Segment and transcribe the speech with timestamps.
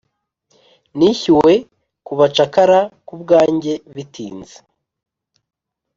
[0.97, 4.57] nishyuwe-kubacakara-kubwanjye bitinze